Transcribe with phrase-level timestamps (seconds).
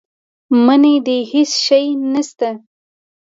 [0.65, 2.49] منی دی هېڅ شی نه شته.